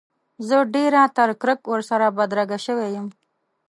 [0.47, 3.07] زه ډېره تر کرک ورسره بدرګه شوی یم.